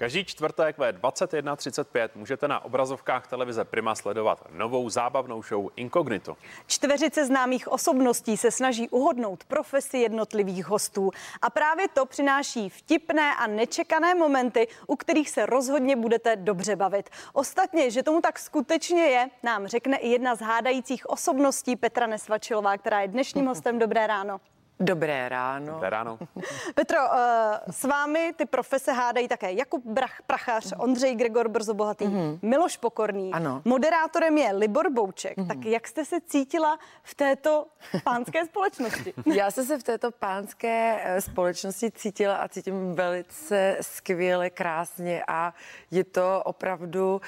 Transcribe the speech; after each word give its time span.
Každý 0.00 0.24
čtvrtek 0.24 0.78
ve 0.78 0.92
21.35 0.92 2.08
můžete 2.14 2.48
na 2.48 2.64
obrazovkách 2.64 3.26
televize 3.26 3.64
Prima 3.64 3.94
sledovat 3.94 4.44
novou 4.50 4.90
zábavnou 4.90 5.42
show 5.42 5.68
Incognito. 5.76 6.36
Čtveřice 6.66 7.26
známých 7.26 7.68
osobností 7.68 8.36
se 8.36 8.50
snaží 8.50 8.88
uhodnout 8.88 9.44
profesi 9.44 9.98
jednotlivých 9.98 10.66
hostů 10.66 11.10
a 11.42 11.50
právě 11.50 11.88
to 11.88 12.06
přináší 12.06 12.68
vtipné 12.68 13.34
a 13.34 13.46
nečekané 13.46 14.14
momenty, 14.14 14.68
u 14.86 14.96
kterých 14.96 15.30
se 15.30 15.46
rozhodně 15.46 15.96
budete 15.96 16.36
dobře 16.36 16.76
bavit. 16.76 17.10
Ostatně, 17.32 17.90
že 17.90 18.02
tomu 18.02 18.20
tak 18.20 18.38
skutečně 18.38 19.02
je, 19.02 19.30
nám 19.42 19.66
řekne 19.66 19.96
i 19.96 20.08
jedna 20.08 20.34
z 20.34 20.40
hádajících 20.40 21.10
osobností 21.10 21.76
Petra 21.76 22.06
Nesvačilová, 22.06 22.78
která 22.78 23.00
je 23.00 23.08
dnešním 23.08 23.46
hostem. 23.46 23.78
Dobré 23.78 24.06
ráno. 24.06 24.40
Dobré 24.80 25.28
ráno. 25.28 25.72
Dobré 25.72 25.90
ráno. 25.90 26.18
Petro, 26.74 26.98
uh, 26.98 27.72
s 27.72 27.84
vámi 27.84 28.32
ty 28.36 28.46
profese 28.46 28.92
hádají 28.92 29.28
také 29.28 29.52
Jakub 29.52 29.84
Brach, 29.86 30.22
Prachař, 30.26 30.72
Ondřej 30.78 31.14
Gregor 31.14 31.48
Brzobohatý, 31.48 32.04
mm-hmm. 32.04 32.38
Miloš 32.42 32.76
Pokorný. 32.76 33.32
Ano. 33.32 33.62
Moderátorem 33.64 34.38
je 34.38 34.52
Libor 34.52 34.90
Bouček. 34.90 35.36
Mm-hmm. 35.36 35.46
Tak 35.46 35.64
jak 35.64 35.88
jste 35.88 36.04
se 36.04 36.20
cítila 36.20 36.78
v 37.02 37.14
této 37.14 37.66
pánské 38.04 38.44
společnosti? 38.44 39.14
Já 39.34 39.50
jsem 39.50 39.64
se 39.64 39.78
v 39.78 39.82
této 39.82 40.10
pánské 40.10 41.00
eh, 41.04 41.20
společnosti 41.20 41.90
cítila 41.90 42.36
a 42.36 42.48
cítím 42.48 42.94
velice 42.94 43.76
skvěle, 43.80 44.50
krásně 44.50 45.24
a 45.28 45.54
je 45.90 46.04
to 46.04 46.42
opravdu 46.44 47.14
uh, 47.14 47.20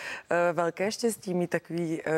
velké 0.52 0.92
štěstí 0.92 1.34
mít 1.34 1.50
takový 1.50 2.02
uh, 2.02 2.12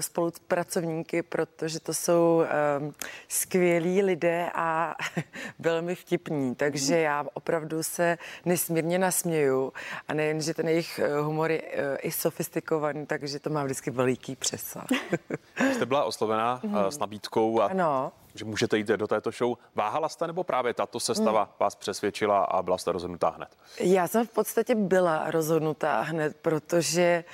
spolupracovníky, 0.00 1.22
protože 1.22 1.80
to 1.80 1.94
jsou 1.94 2.42
uh, 2.82 2.92
skvělí 3.28 4.02
lidé 4.02 4.50
a 4.54 4.73
velmi 5.58 5.94
vtipní, 5.94 6.54
takže 6.54 6.98
já 6.98 7.24
opravdu 7.34 7.82
se 7.82 8.18
nesmírně 8.44 8.98
nasměju 8.98 9.72
a 10.08 10.14
nejen, 10.14 10.40
že 10.40 10.54
ten 10.54 10.68
jejich 10.68 10.98
eh, 10.98 11.20
humor 11.20 11.50
je 11.50 11.62
eh, 11.62 11.96
i 11.96 12.10
sofistikovaný, 12.10 13.06
takže 13.06 13.38
to 13.38 13.50
má 13.50 13.64
vždycky 13.64 13.90
veliký 13.90 14.36
přesah. 14.36 14.86
Jste 15.74 15.86
byla 15.86 16.04
oslovená 16.04 16.60
mm. 16.62 16.76
s 16.76 16.98
nabídkou 16.98 17.60
a 17.60 17.66
ano. 17.66 18.12
že 18.34 18.44
můžete 18.44 18.78
jít 18.78 18.86
do 18.86 19.06
této 19.06 19.30
show. 19.30 19.56
Váhala 19.74 20.08
jste 20.08 20.26
nebo 20.26 20.44
právě 20.44 20.74
tato 20.74 21.00
sestava 21.00 21.44
mm. 21.44 21.50
vás 21.60 21.74
přesvědčila 21.74 22.44
a 22.44 22.62
byla 22.62 22.78
jste 22.78 22.92
rozhodnutá 22.92 23.28
hned? 23.28 23.48
Já 23.80 24.08
jsem 24.08 24.26
v 24.26 24.30
podstatě 24.30 24.74
byla 24.74 25.30
rozhodnutá 25.30 26.00
hned, 26.00 26.36
protože 26.42 27.24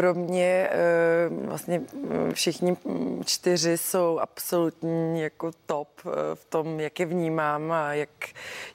pro 0.00 0.14
mě 0.14 0.68
eh, 0.70 1.28
vlastně 1.28 1.78
mm, 1.78 2.32
všichni 2.32 2.76
čtyři 3.24 3.78
jsou 3.78 4.18
absolutní 4.18 5.20
jako 5.20 5.50
top 5.66 5.88
eh, 6.06 6.10
v 6.34 6.44
tom, 6.44 6.80
jak 6.80 7.00
je 7.00 7.06
vnímám 7.06 7.72
a 7.72 7.94
jak, 7.94 8.10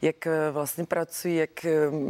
jak 0.02 0.28
eh, 0.28 0.52
vlastně 0.52 0.86
pracují, 0.86 1.36
jak, 1.36 1.64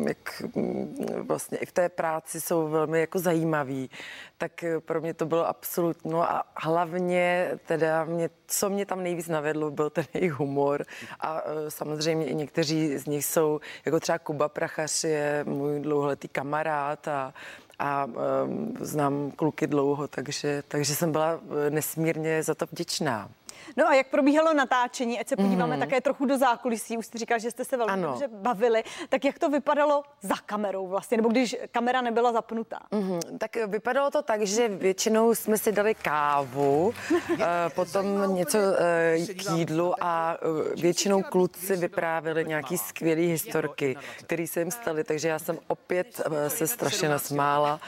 jak 0.07 0.44
mm, 0.55 0.95
vlastně 1.22 1.57
i 1.57 1.66
v 1.66 1.72
té 1.72 1.89
práci 1.89 2.41
jsou 2.41 2.67
velmi 2.67 2.99
jako 2.99 3.19
zajímaví. 3.19 3.89
Tak 4.38 4.66
pro 4.80 5.02
mě 5.02 5.13
to 5.13 5.25
bylo 5.25 5.47
absolutně, 5.47 6.11
no 6.11 6.31
a 6.31 6.44
hlavně 6.55 7.52
teda 7.66 8.03
mě, 8.03 8.29
co 8.47 8.69
mě 8.69 8.85
tam 8.85 9.03
nejvíc 9.03 9.27
navedlo, 9.27 9.72
byl 9.72 9.89
ten 9.89 10.05
jejich 10.13 10.33
humor 10.33 10.85
a 11.19 11.44
samozřejmě 11.69 12.25
i 12.25 12.35
někteří 12.35 12.97
z 12.97 13.05
nich 13.05 13.25
jsou, 13.25 13.59
jako 13.85 14.00
třeba 14.00 14.19
Kuba 14.19 14.50
Prachař 14.50 15.03
je 15.03 15.44
můj 15.47 15.79
dlouholetý 15.79 16.27
kamarád 16.27 17.07
a 17.07 17.33
a 17.79 18.05
um, 18.05 18.77
znám 18.79 19.31
kluky 19.31 19.67
dlouho, 19.67 20.07
takže, 20.07 20.63
takže 20.67 20.95
jsem 20.95 21.11
byla 21.11 21.39
eh, 21.67 21.69
nesmírně 21.69 22.43
za 22.43 22.55
to 22.55 22.65
vděčná. 22.71 23.29
No 23.77 23.87
a 23.87 23.93
jak 23.93 24.07
probíhalo 24.07 24.53
natáčení, 24.53 25.19
ať 25.19 25.27
se 25.27 25.35
podíváme 25.35 25.75
mm-hmm. 25.75 25.79
také 25.79 26.01
trochu 26.01 26.25
do 26.25 26.37
zákulisí, 26.37 26.97
už 26.97 27.05
jste 27.05 27.17
říkal, 27.17 27.39
že 27.39 27.51
jste 27.51 27.65
se 27.65 27.77
velmi 27.77 27.93
ano. 27.93 28.09
dobře 28.09 28.27
bavili, 28.27 28.83
tak 29.09 29.25
jak 29.25 29.39
to 29.39 29.49
vypadalo 29.49 30.03
za 30.21 30.35
kamerou 30.45 30.87
vlastně, 30.87 31.17
nebo 31.17 31.29
když 31.29 31.55
kamera 31.71 32.01
nebyla 32.01 32.33
zapnutá? 32.33 32.79
Mm-hmm. 32.91 33.37
Tak 33.37 33.55
vypadalo 33.67 34.11
to 34.11 34.21
tak, 34.21 34.41
že 34.41 34.67
většinou 34.67 35.35
jsme 35.35 35.57
si 35.57 35.71
dali 35.71 35.95
kávu, 35.95 36.88
uh, 37.31 37.38
potom 37.75 38.35
něco 38.35 38.57
uh, 38.57 39.25
k 39.25 39.51
jídlu 39.57 39.94
a 40.01 40.38
uh, 40.41 40.81
většinou 40.81 41.23
kluci 41.23 41.75
vyprávěli 41.75 42.45
nějaký 42.45 42.77
skvělý 42.77 43.27
historky, 43.27 43.97
které 44.17 44.47
se 44.47 44.59
jim 44.59 44.71
staly, 44.71 45.03
takže 45.03 45.27
já 45.27 45.39
jsem 45.39 45.59
opět 45.67 46.21
uh, 46.27 46.47
se 46.47 46.67
strašně 46.67 47.09
nasmála. 47.09 47.79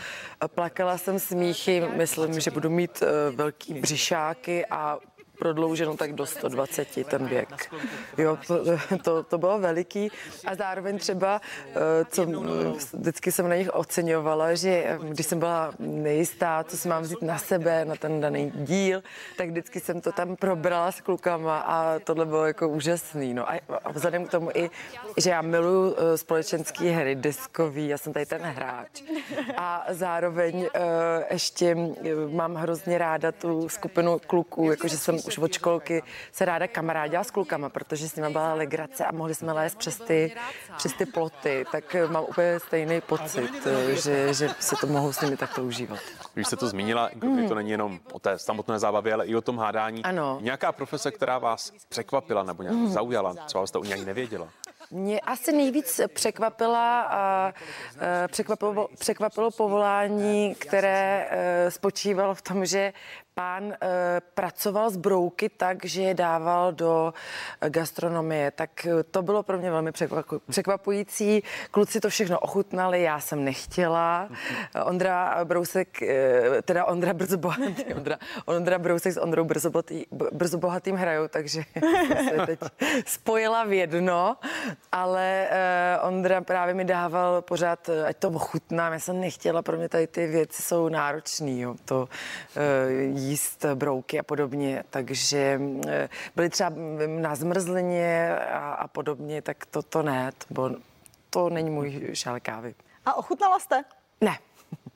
Plakala 0.47 0.97
jsem 0.97 1.19
smíchy, 1.19 1.83
myslím, 1.95 2.39
že 2.39 2.51
budu 2.51 2.69
mít 2.69 3.03
velký 3.31 3.73
břišáky 3.73 4.65
a 4.65 4.99
prodlouženo 5.39 5.97
tak 5.97 6.13
do 6.13 6.25
120 6.25 6.87
ten 7.05 7.27
věk. 7.27 7.73
Jo, 8.17 8.37
to, 9.03 9.23
to, 9.23 9.37
bylo 9.37 9.59
veliký 9.59 10.11
a 10.45 10.55
zároveň 10.55 10.97
třeba, 10.97 11.41
eh, 11.69 12.05
co 12.09 12.25
vždycky 12.93 13.31
jsem 13.31 13.49
na 13.49 13.55
nich 13.55 13.75
oceňovala, 13.75 14.55
že 14.55 14.69
eh, 14.69 14.99
když 15.01 15.25
jsem 15.25 15.39
byla 15.39 15.71
nejistá, 15.79 16.63
co 16.63 16.77
si 16.77 16.87
mám 16.87 17.03
vzít 17.03 17.21
na 17.21 17.37
sebe, 17.37 17.85
na 17.85 17.95
ten 17.95 18.21
daný 18.21 18.51
díl, 18.55 19.03
tak 19.37 19.49
vždycky 19.49 19.79
jsem 19.79 20.01
to 20.01 20.11
tam 20.11 20.35
probrala 20.35 20.91
s 20.91 21.01
klukama 21.01 21.59
a 21.59 21.99
tohle 21.99 22.25
bylo 22.25 22.45
jako 22.45 22.69
úžasný. 22.69 23.33
No 23.33 23.49
a, 23.49 23.59
a 23.83 23.91
vzhledem 23.91 24.25
k 24.25 24.31
tomu 24.31 24.49
i, 24.53 24.69
že 25.17 25.29
já 25.29 25.41
miluji 25.41 25.95
eh, 25.97 26.17
společenské 26.17 26.91
hry, 26.91 27.15
diskový, 27.15 27.87
já 27.87 27.97
jsem 27.97 28.13
tady 28.13 28.25
ten 28.25 28.41
hráč 28.41 29.03
a 29.57 29.85
zároveň 29.89 30.55
uh, 30.57 30.67
ještě 31.31 31.75
mám 32.29 32.55
hrozně 32.55 32.97
ráda 32.97 33.31
tu 33.31 33.69
skupinu 33.69 34.19
kluků, 34.27 34.71
jakože 34.71 34.97
jsem 34.97 35.19
už 35.27 35.37
od 35.37 35.53
školky 35.53 36.03
se 36.31 36.45
ráda 36.45 36.67
kamarádila 36.67 37.23
s 37.23 37.31
klukama, 37.31 37.69
protože 37.69 38.09
s 38.09 38.15
nimi 38.15 38.29
byla 38.29 38.53
legrace 38.53 39.05
a 39.05 39.11
mohli 39.11 39.35
jsme 39.35 39.53
lézt 39.53 39.77
přes 39.77 39.97
ty, 39.97 40.35
přes 40.77 40.93
ty 40.93 41.05
ploty, 41.05 41.65
tak 41.71 41.95
mám 42.09 42.23
úplně 42.27 42.59
stejný 42.59 43.01
pocit, 43.01 43.67
že, 43.89 44.33
že 44.33 44.49
se 44.59 44.75
to 44.75 44.87
mohou 44.87 45.13
s 45.13 45.21
nimi 45.21 45.37
takto 45.37 45.63
užívat. 45.63 45.99
Když 46.33 46.47
jste 46.47 46.55
to 46.55 46.67
zmínila, 46.67 47.09
mm. 47.23 47.47
to 47.47 47.55
není 47.55 47.71
jenom 47.71 47.99
o 48.11 48.19
té 48.19 48.39
samotné 48.39 48.79
zábavě, 48.79 49.13
ale 49.13 49.25
i 49.25 49.35
o 49.35 49.41
tom 49.41 49.57
hádání. 49.57 50.03
Ano. 50.03 50.37
Nějaká 50.41 50.71
profese, 50.71 51.11
která 51.11 51.37
vás 51.37 51.71
překvapila 51.89 52.43
nebo 52.43 52.63
nějak 52.63 52.75
mm. 52.75 52.87
zaujala, 52.87 53.33
třeba 53.33 53.67
jste 53.67 53.77
o 53.77 53.83
ní 53.83 54.05
nevěděla? 54.05 54.47
Mě 54.91 55.19
asi 55.19 55.51
nejvíc 55.51 56.01
překvapila 56.13 57.01
a, 57.01 57.53
překvapilo, 58.27 58.87
překvapilo 58.99 59.51
povolání, 59.51 60.55
které 60.55 61.29
spočívalo 61.69 62.35
v 62.35 62.41
tom, 62.41 62.65
že 62.65 62.93
pán 63.37 63.69
e, 63.69 63.77
pracoval 64.33 64.89
s 64.89 64.97
brouky 64.97 65.49
tak, 65.49 65.85
že 65.85 66.01
je 66.01 66.13
dával 66.13 66.73
do 66.73 67.13
gastronomie, 67.69 68.51
tak 68.51 68.85
eh, 68.85 69.03
to 69.03 69.21
bylo 69.21 69.43
pro 69.43 69.57
mě 69.57 69.71
velmi 69.71 69.91
překvapující. 70.49 71.43
Kluci 71.71 71.99
to 71.99 72.09
všechno 72.09 72.39
ochutnali, 72.39 73.01
já 73.01 73.19
jsem 73.19 73.43
nechtěla. 73.43 74.29
Ondra 74.85 75.45
Brousek, 75.45 76.01
e, 76.01 76.61
teda 76.61 76.85
Ondra 76.85 77.13
Brzobohatý, 77.13 77.93
Ondra, 77.95 78.17
Ondra 78.45 78.79
Brousek 78.79 79.13
s 79.13 79.21
Ondrou 79.21 79.43
Brzobohatý, 79.45 80.05
Brzobohatým 80.31 80.95
hrajou, 80.95 81.27
takže 81.27 81.61
se 82.29 82.45
teď 82.45 82.59
spojila 83.05 83.63
v 83.63 83.73
jedno, 83.73 84.37
ale 84.91 85.47
e, 85.49 85.99
Ondra 86.01 86.41
právě 86.41 86.73
mi 86.73 86.85
dával 86.85 87.41
pořád, 87.41 87.89
ať 88.05 88.17
to 88.17 88.29
ochutnám, 88.29 88.93
já 88.93 88.99
jsem 88.99 89.21
nechtěla, 89.21 89.61
pro 89.61 89.77
mě 89.77 89.89
tady 89.89 90.07
ty 90.07 90.27
věci 90.27 90.61
jsou 90.61 90.89
náročný, 90.89 91.61
jo, 91.61 91.75
to 91.85 92.09
e, 92.55 93.26
jíst 93.29 93.65
brouky 93.75 94.19
a 94.19 94.23
podobně, 94.23 94.83
takže 94.89 95.61
eh, 95.87 96.09
byly 96.35 96.49
třeba 96.49 96.71
na 97.07 97.35
zmrzlině 97.35 98.35
a, 98.37 98.73
a 98.73 98.87
podobně, 98.87 99.41
tak 99.41 99.65
to, 99.65 99.81
to 99.81 100.03
ne, 100.03 100.31
to, 100.37 100.53
bylo, 100.53 100.71
to 101.29 101.49
není 101.49 101.69
můj 101.69 102.09
šál 102.13 102.39
kávy. 102.39 102.75
A 103.05 103.13
ochutnala 103.13 103.59
jste? 103.59 103.83
Ne. 104.21 104.37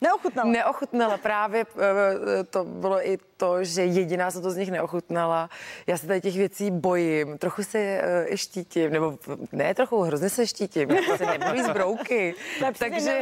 Neochutnala? 0.01 0.51
Neochutnala. 0.51 1.17
Právě 1.17 1.65
eh, 1.79 2.43
to 2.43 2.63
bylo 2.63 3.07
i 3.07 3.17
to, 3.37 3.63
že 3.63 3.85
jediná 3.85 4.31
se 4.31 4.41
to 4.41 4.51
z 4.51 4.57
nich 4.57 4.71
neochutnala. 4.71 5.49
Já 5.87 5.97
se 5.97 6.07
tady 6.07 6.21
těch 6.21 6.35
věcí 6.37 6.71
bojím. 6.71 7.37
Trochu 7.37 7.63
se 7.63 8.01
uh, 8.01 8.33
i 8.33 8.37
štítím, 8.37 8.91
nebo 8.91 9.17
ne 9.51 9.73
trochu, 9.75 10.01
hrozně 10.01 10.29
se 10.29 10.47
štítím. 10.47 10.91
Já 10.91 11.17
se 11.17 11.25
nebaví 11.25 11.63
z 11.63 11.69
brouky. 11.69 12.35
Takže 12.79 13.19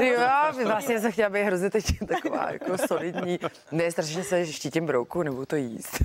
jo, 0.00 0.20
vlastně 0.64 1.00
jsem 1.00 1.12
chtěla 1.12 1.28
být 1.28 1.42
hrozně 1.42 1.70
teď 1.70 1.84
taková 2.06 2.52
jako 2.52 2.78
solidní. 2.88 3.38
Ne, 3.72 3.90
strašně 3.90 4.24
se 4.24 4.46
štítím 4.46 4.86
brouku, 4.86 5.22
nebo 5.22 5.46
to 5.46 5.56
jíst. 5.56 5.98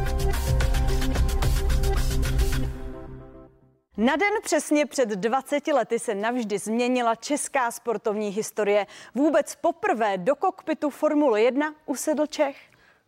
Na 3.99 4.17
den 4.17 4.33
přesně 4.43 4.87
před 4.87 5.09
20 5.09 5.67
lety 5.67 5.99
se 5.99 6.15
navždy 6.15 6.59
změnila 6.59 7.15
česká 7.15 7.71
sportovní 7.71 8.29
historie. 8.29 8.87
Vůbec 9.15 9.55
poprvé 9.55 10.19
do 10.19 10.35
kokpitu 10.35 10.91
Formule 10.91 11.43
1 11.43 11.75
usedl 11.87 12.27
Čech. 12.27 12.57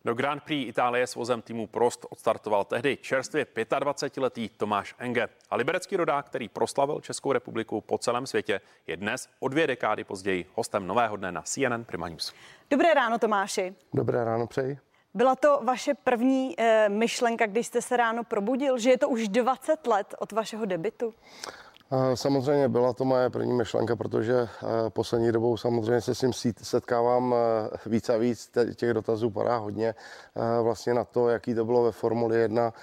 Do 0.05 0.13
Grand 0.13 0.43
Prix 0.43 0.69
Itálie 0.69 1.07
s 1.07 1.15
vozem 1.15 1.41
týmu 1.41 1.67
Prost 1.67 2.05
odstartoval 2.09 2.63
tehdy 2.63 2.97
čerstvě 2.97 3.45
25-letý 3.55 4.49
Tomáš 4.49 4.95
Enge. 4.99 5.27
A 5.49 5.55
liberecký 5.55 5.95
rodák, 5.95 6.25
který 6.25 6.49
proslavil 6.49 7.01
Českou 7.01 7.31
republiku 7.31 7.81
po 7.81 7.97
celém 7.97 8.27
světě, 8.27 8.61
je 8.87 8.97
dnes 8.97 9.29
o 9.39 9.47
dvě 9.47 9.67
dekády 9.67 10.03
později 10.03 10.45
hostem 10.55 10.87
nového 10.87 11.17
dne 11.17 11.31
na 11.31 11.41
CNN 11.41 11.83
Prima 11.83 12.07
News. 12.09 12.33
Dobré 12.69 12.93
ráno, 12.93 13.19
Tomáši. 13.19 13.75
Dobré 13.93 14.23
ráno, 14.23 14.47
přeji. 14.47 14.88
Byla 15.13 15.35
to 15.35 15.59
vaše 15.63 15.93
první 15.93 16.59
e, 16.59 16.89
myšlenka, 16.89 17.45
když 17.45 17.67
jste 17.67 17.81
se 17.81 17.97
ráno 17.97 18.23
probudil, 18.23 18.77
že 18.77 18.89
je 18.89 18.97
to 18.97 19.09
už 19.09 19.27
20 19.27 19.87
let 19.87 20.15
od 20.19 20.31
vašeho 20.31 20.65
debitu? 20.65 21.13
Samozřejmě 22.15 22.69
byla 22.69 22.93
to 22.93 23.05
moje 23.05 23.29
první 23.29 23.53
myšlenka, 23.53 23.95
protože 23.95 24.47
poslední 24.89 25.31
dobou 25.31 25.57
samozřejmě 25.57 26.01
se 26.01 26.15
s 26.15 26.19
tím 26.19 26.33
setkávám 26.61 27.35
víc 27.85 28.09
a 28.09 28.17
víc. 28.17 28.51
Těch 28.75 28.93
dotazů 28.93 29.29
padá 29.29 29.57
hodně 29.57 29.95
vlastně 30.63 30.93
na 30.93 31.03
to, 31.03 31.29
jaký 31.29 31.55
to 31.55 31.65
bylo 31.65 31.83
ve 31.83 31.91
Formuli 31.91 32.37
1. 32.37 32.73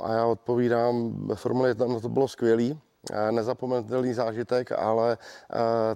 A 0.00 0.12
já 0.12 0.26
odpovídám, 0.26 1.26
ve 1.26 1.34
Formuli 1.34 1.70
1 1.70 1.86
no 1.86 2.00
to 2.00 2.08
bylo 2.08 2.28
skvělý, 2.28 2.80
nezapomenutelný 3.30 4.14
zážitek, 4.14 4.72
ale 4.72 5.18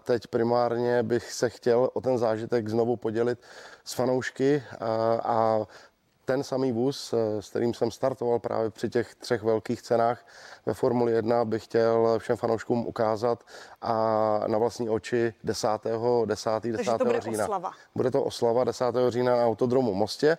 teď 0.05 0.27
primárně 0.27 1.03
bych 1.03 1.33
se 1.33 1.51
chtěl 1.51 1.91
o 1.93 2.01
ten 2.01 2.19
zážitek 2.19 2.69
znovu 2.69 2.97
podělit 2.97 3.39
s 3.85 3.93
fanoušky 3.93 4.63
a 5.23 5.67
ten 6.29 6.45
samý 6.45 6.73
vůz, 6.73 7.13
eh, 7.13 7.43
s 7.43 7.51
kterým 7.51 7.75
jsem 7.75 7.91
startoval 7.91 8.39
právě 8.39 8.71
při 8.71 8.89
těch 8.89 9.15
třech 9.15 9.43
velkých 9.43 9.83
cenách 9.83 10.27
ve 10.67 10.75
Formuli 10.75 11.13
1, 11.13 11.45
bych 11.45 11.65
chtěl 11.65 12.19
všem 12.19 12.37
fanouškům 12.37 12.87
ukázat 12.87 13.45
a 13.83 13.95
na 14.47 14.59
vlastní 14.59 14.91
oči 14.91 15.35
10. 15.45 15.69
10. 16.25 16.51
10. 16.73 16.99
to 16.99 17.05
bude 17.05 17.21
října. 17.21 17.45
Oslava. 17.45 17.73
Bude 17.95 18.11
to 18.11 18.23
oslava 18.23 18.65
10. 18.65 18.85
října 19.09 19.37
na 19.37 19.47
autodromu 19.47 19.95
Mostě 19.95 20.39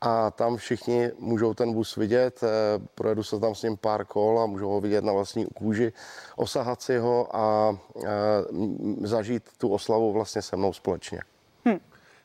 a 0.00 0.30
tam 0.30 0.56
všichni 0.56 1.10
můžou 1.18 1.54
ten 1.54 1.74
vůz 1.74 1.96
vidět, 1.96 2.40
eh, 2.42 2.48
projedu 2.94 3.22
se 3.22 3.40
tam 3.40 3.54
s 3.54 3.62
ním 3.62 3.76
pár 3.76 4.04
kol 4.04 4.40
a 4.40 4.46
můžou 4.46 4.68
ho 4.68 4.80
vidět 4.80 5.04
na 5.04 5.12
vlastní 5.12 5.46
kůži, 5.46 5.92
osahat 6.36 6.82
si 6.82 6.98
ho 6.98 7.36
a 7.36 7.76
eh, 7.96 8.08
zažít 9.02 9.42
tu 9.58 9.68
oslavu 9.68 10.12
vlastně 10.12 10.42
se 10.42 10.56
mnou 10.56 10.72
společně. 10.72 11.20
Hm. 11.68 11.78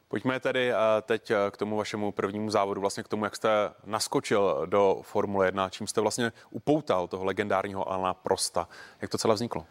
Pojďme 0.09 0.39
tedy 0.39 0.71
eh, 0.71 0.75
teď 1.01 1.31
eh, 1.31 1.35
k 1.51 1.57
tomu 1.57 1.77
vašemu 1.77 2.11
prvnímu 2.11 2.49
závodu, 2.49 2.81
vlastně 2.81 3.03
k 3.03 3.07
tomu, 3.07 3.23
jak 3.23 3.35
jste 3.35 3.49
naskočil 3.85 4.61
do 4.65 4.99
Formule 5.01 5.47
1, 5.47 5.69
čím 5.69 5.87
jste 5.87 6.01
vlastně 6.01 6.31
upoutal 6.49 7.07
toho 7.07 7.25
legendárního 7.25 7.91
Alana 7.91 8.13
Prosta. 8.13 8.67
Jak 9.01 9.11
to 9.11 9.17
celé 9.17 9.35
vzniklo? 9.35 9.65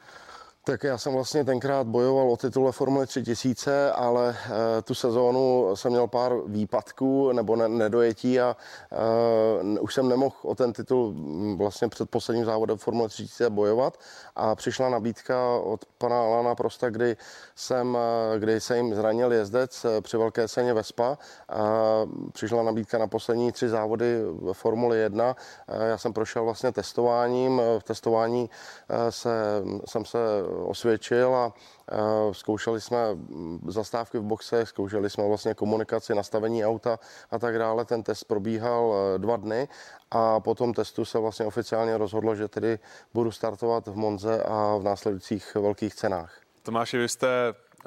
Tak 0.68 0.84
já 0.84 0.98
jsem 0.98 1.12
vlastně 1.12 1.44
tenkrát 1.44 1.86
bojoval 1.86 2.30
o 2.30 2.36
titule 2.36 2.72
Formule 2.72 3.06
3000, 3.06 3.92
ale 3.92 4.28
uh, 4.28 4.54
tu 4.84 4.94
sezónu 4.94 5.76
jsem 5.76 5.90
měl 5.90 6.06
pár 6.06 6.32
výpadků 6.46 7.32
nebo 7.32 7.56
ne, 7.56 7.68
nedojetí 7.68 8.40
a 8.40 8.56
uh, 9.62 9.78
už 9.80 9.94
jsem 9.94 10.08
nemohl 10.08 10.34
o 10.42 10.54
ten 10.54 10.72
titul 10.72 11.12
mm, 11.12 11.58
vlastně 11.58 11.88
před 11.88 12.10
posledním 12.10 12.44
závodem 12.44 12.78
Formule 12.78 13.08
3000 13.08 13.50
bojovat 13.50 14.00
a 14.36 14.54
přišla 14.54 14.88
nabídka 14.88 15.58
od 15.58 15.84
pana 15.98 16.20
Alana 16.20 16.54
Prosta, 16.54 16.90
kdy 16.90 17.16
jsem, 17.54 17.94
uh, 17.94 18.38
kdy 18.38 18.60
se 18.60 18.76
jim 18.76 18.94
zranil 18.94 19.32
jezdec 19.32 19.86
při 20.00 20.16
velké 20.16 20.48
ceně 20.48 20.74
Vespa. 20.74 21.08
Uh, 21.08 22.28
přišla 22.32 22.62
nabídka 22.62 22.98
na 22.98 23.06
poslední 23.06 23.52
tři 23.52 23.68
závody 23.68 24.22
v 24.22 24.52
Formule 24.52 24.96
1. 24.96 25.24
Uh, 25.26 25.82
já 25.82 25.98
jsem 25.98 26.12
prošel 26.12 26.44
vlastně 26.44 26.72
testováním. 26.72 27.62
V 27.78 27.82
testování 27.82 28.50
se, 29.10 29.62
jsem 29.86 30.04
se 30.04 30.18
osvědčil 30.64 31.34
a 31.34 31.52
zkoušeli 32.32 32.80
jsme 32.80 32.98
zastávky 33.66 34.18
v 34.18 34.22
boxe, 34.22 34.66
zkoušeli 34.66 35.10
jsme 35.10 35.28
vlastně 35.28 35.54
komunikaci, 35.54 36.14
nastavení 36.14 36.66
auta 36.66 36.98
a 37.30 37.38
tak 37.38 37.58
dále. 37.58 37.84
Ten 37.84 38.02
test 38.02 38.24
probíhal 38.24 38.94
e, 38.94 39.18
dva 39.18 39.36
dny 39.36 39.68
a 40.10 40.40
po 40.40 40.54
tom 40.54 40.74
testu 40.74 41.04
se 41.04 41.18
vlastně 41.18 41.46
oficiálně 41.46 41.98
rozhodlo, 41.98 42.34
že 42.34 42.48
tedy 42.48 42.78
budu 43.14 43.30
startovat 43.30 43.86
v 43.86 43.96
Monze 43.96 44.42
a 44.42 44.76
v 44.76 44.82
následujících 44.82 45.54
velkých 45.54 45.94
cenách. 45.94 46.40
Tomáši, 46.62 46.98
vy 46.98 47.08
jste 47.08 47.28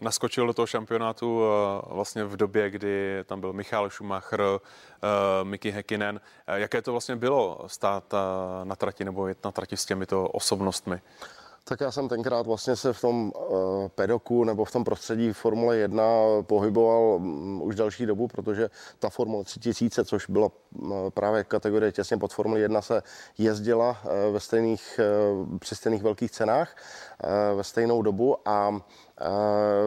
naskočil 0.01 0.47
do 0.47 0.53
toho 0.53 0.65
šampionátu 0.65 1.41
e, 1.43 1.93
vlastně 1.93 2.23
v 2.23 2.37
době, 2.37 2.69
kdy 2.69 3.23
tam 3.25 3.39
byl 3.39 3.53
Michal 3.53 3.89
Schumacher, 3.89 4.41
e, 4.41 4.59
Mickey 5.43 5.71
Häkkinen. 5.71 6.21
Jaké 6.47 6.81
to 6.81 6.91
vlastně 6.91 7.15
bylo 7.15 7.63
stát 7.67 8.13
na 8.63 8.75
trati 8.75 9.05
nebo 9.05 9.27
jet 9.27 9.43
na 9.43 9.51
trati 9.51 9.77
s 9.77 9.85
těmito 9.85 10.27
osobnostmi? 10.27 11.01
Tak 11.63 11.81
já 11.81 11.91
jsem 11.91 12.09
tenkrát 12.09 12.47
vlastně 12.47 12.75
se 12.75 12.93
v 12.93 13.01
tom 13.01 13.31
uh, 13.35 13.87
pedoku 13.87 14.43
nebo 14.43 14.65
v 14.65 14.71
tom 14.71 14.83
prostředí 14.83 15.33
Formule 15.33 15.77
1 15.77 16.03
pohyboval 16.41 17.01
um, 17.01 17.61
už 17.61 17.75
další 17.75 18.05
dobu, 18.05 18.27
protože 18.27 18.69
ta 18.99 19.09
Formule 19.09 19.43
3000, 19.43 20.05
což 20.05 20.29
byla 20.29 20.51
uh, 20.79 21.09
právě 21.09 21.43
kategorie 21.43 21.91
těsně 21.91 22.17
pod 22.17 22.33
Formule 22.33 22.59
1, 22.59 22.81
se 22.81 23.03
jezdila 23.37 23.89
uh, 23.89 24.33
ve 24.33 24.39
stejných, 24.39 24.99
uh, 25.39 25.57
při 25.57 25.75
stejných 25.75 26.03
velkých 26.03 26.31
cenách 26.31 26.75
ve 27.55 27.63
stejnou 27.63 28.01
dobu 28.01 28.37
a 28.45 28.81
Eh, 29.10 29.10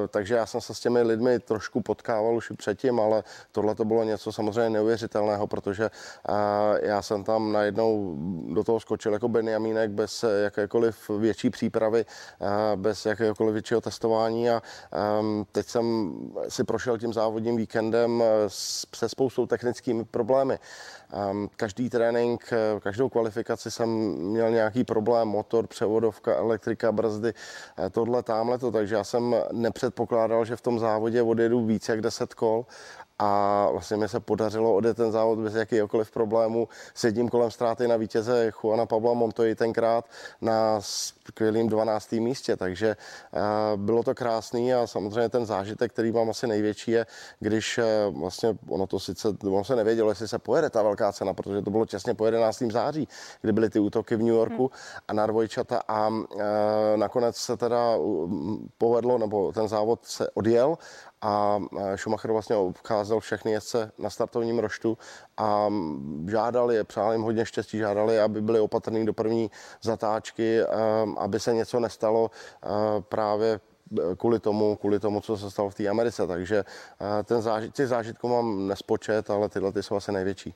takže 0.08 0.34
já 0.34 0.46
jsem 0.46 0.60
se 0.60 0.74
s 0.74 0.80
těmi 0.80 1.02
lidmi 1.02 1.38
trošku 1.38 1.80
potkával 1.80 2.36
už 2.36 2.52
předtím, 2.56 3.00
ale 3.00 3.24
tohle 3.52 3.74
to 3.74 3.84
bylo 3.84 4.04
něco 4.04 4.32
samozřejmě 4.32 4.70
neuvěřitelného, 4.70 5.46
protože 5.46 5.90
já 6.82 7.02
jsem 7.02 7.24
tam 7.24 7.52
najednou 7.52 8.16
do 8.54 8.64
toho 8.64 8.80
skočil 8.80 9.12
jako 9.12 9.28
Benjamínek 9.28 9.90
bez 9.90 10.24
jakékoliv 10.42 11.10
větší 11.18 11.50
přípravy, 11.50 12.04
bez 12.76 13.06
jakéhokoliv 13.06 13.52
většího 13.52 13.80
testování 13.80 14.50
a 14.50 14.62
teď 15.52 15.66
jsem 15.66 16.14
si 16.48 16.64
prošel 16.64 16.98
tím 16.98 17.12
závodním 17.12 17.56
víkendem 17.56 18.22
se 18.92 19.08
spoustou 19.08 19.46
technickými 19.46 20.04
problémy. 20.04 20.58
Každý 21.56 21.90
trénink, 21.90 22.52
každou 22.80 23.08
kvalifikaci 23.08 23.70
jsem 23.70 23.88
měl 24.14 24.50
nějaký 24.50 24.84
problém, 24.84 25.28
motor, 25.28 25.66
převodovka, 25.66 26.34
elektrika, 26.34 26.92
brzdy, 26.92 27.34
tohle, 27.90 28.22
tamhle 28.22 28.58
to, 28.58 28.70
takže 28.70 28.94
já 28.94 29.04
jsem 29.04 29.23
jsem 29.24 29.42
nepředpokládal, 29.52 30.44
že 30.44 30.56
v 30.56 30.60
tom 30.60 30.78
závodě 30.78 31.22
odjedu 31.22 31.66
více 31.66 31.92
jak 31.92 32.00
10 32.00 32.34
kol 32.34 32.66
a 33.19 33.69
vlastně 33.70 33.96
mi 33.96 34.08
se 34.08 34.20
podařilo 34.20 34.75
odjet 34.75 34.96
ten 34.96 35.12
závod 35.12 35.38
bez 35.38 35.55
jakýkoliv 35.55 36.11
problému 36.11 36.69
s 36.94 37.05
jedním 37.05 37.28
kolem 37.28 37.50
ztráty 37.50 37.88
na 37.88 37.96
vítěze 37.96 38.52
Juana 38.62 38.87
Pabla 38.87 39.14
Montoy 39.14 39.55
tenkrát 39.55 40.05
na 40.40 40.81
skvělým 40.81 41.69
12. 41.69 42.12
místě, 42.12 42.56
takže 42.56 42.96
eh, 42.96 43.40
bylo 43.76 44.02
to 44.02 44.14
krásný 44.14 44.75
a 44.75 44.87
samozřejmě 44.87 45.28
ten 45.28 45.46
zážitek, 45.46 45.93
který 45.93 46.12
mám 46.12 46.31
asi 46.31 46.46
největší 46.46 46.90
je, 46.90 47.06
když 47.40 47.78
eh, 47.78 47.84
vlastně 48.11 48.58
ono 48.69 48.87
to 48.87 48.99
sice, 48.99 49.28
ono 49.28 49.64
se 49.64 49.76
nevědělo, 49.76 50.08
jestli 50.10 50.28
se 50.28 50.38
pojede 50.38 50.70
ta 50.70 50.82
velká 50.82 51.12
cena, 51.12 51.34
protože 51.34 51.62
to 51.62 51.70
bylo 51.70 51.87
těsně 51.87 52.14
po 52.14 52.26
11. 52.26 52.62
září, 52.72 53.08
kdy 53.43 53.52
byly 53.52 53.70
ty 53.70 53.78
útoky 53.78 54.17
v 54.17 54.22
New 54.22 54.34
Yorku 54.34 54.62
hmm. 54.62 55.00
a 55.08 55.12
na 55.12 55.26
dvojčata 55.26 55.82
a 55.88 56.10
e, 56.10 56.96
nakonec 56.96 57.37
se 57.37 57.56
teda 57.56 57.96
povedlo, 58.78 59.19
nebo 59.19 59.52
ten 59.52 59.69
závod 59.69 60.05
se 60.05 60.31
odjel 60.31 60.78
a 61.24 61.58
Schumacher 61.96 62.32
vlastně 62.32 62.56
obcházel 62.56 63.20
všechny 63.20 63.52
jezdce 63.52 63.92
na 63.98 64.10
startovním 64.10 64.58
roštu 64.58 64.98
a 65.36 65.68
žádali 66.28 66.74
je, 66.74 66.84
přál 66.84 67.12
jim 67.12 67.22
hodně 67.22 67.46
štěstí, 67.46 67.78
žádali, 67.78 68.20
aby 68.20 68.40
byli 68.40 68.60
opatrní 68.60 69.06
do 69.06 69.12
první 69.12 69.50
zatáčky, 69.82 70.60
aby 71.19 71.40
se 71.40 71.54
něco 71.54 71.81
nestalo 71.81 72.31
právě 73.08 73.60
kvůli 74.16 74.40
tomu, 74.40 74.76
kvůli 74.76 75.00
tomu, 75.00 75.20
co 75.20 75.36
se 75.36 75.50
stalo 75.50 75.70
v 75.70 75.74
té 75.74 75.88
Americe. 75.88 76.26
Takže 76.26 76.64
ten 77.24 77.43
zážit, 77.43 77.74
těch 77.74 77.88
zážitků 77.88 78.28
mám 78.28 78.69
nespočet, 78.69 79.31
ale 79.31 79.48
tyhle 79.48 79.72
ty 79.72 79.82
jsou 79.82 79.96
asi 79.96 80.12
největší. 80.12 80.54